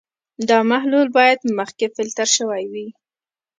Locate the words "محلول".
0.71-1.07